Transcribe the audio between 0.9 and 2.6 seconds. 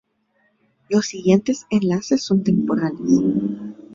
siguientes enlaces son